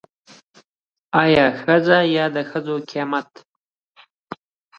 يا 1.35 1.47
ښځې 1.59 1.99
يا 2.17 2.25
دښځو 2.35 2.75
قيمت. 2.89 3.29